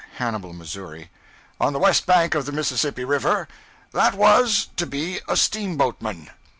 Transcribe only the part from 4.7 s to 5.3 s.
to be